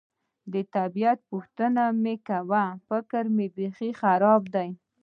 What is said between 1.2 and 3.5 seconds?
پوښتنه مې مه کوه، فکر مې